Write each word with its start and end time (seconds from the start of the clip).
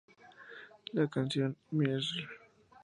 La 0.93 1.07
canción 1.07 1.55
"Mrs. 1.69 2.25